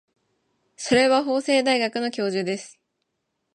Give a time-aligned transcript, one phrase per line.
[0.77, 2.79] それは法政大学の教授です。